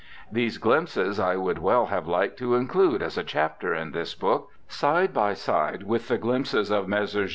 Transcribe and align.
These 0.31 0.57
glimpses 0.57 1.19
I 1.19 1.35
would 1.35 1.59
well 1.59 1.85
have 1.85 2.07
liked 2.07 2.39
to 2.39 2.55
include 2.55 3.03
as 3.03 3.19
a 3.19 3.23
chapter 3.23 3.75
in 3.75 3.91
this 3.91 4.15
book, 4.15 4.49
side 4.67 5.13
by 5.13 5.35
side 5.35 5.83
with 5.83 6.07
the 6.07 6.17
glimpses 6.17 6.71
of 6.71 6.87
Messrs. 6.87 7.29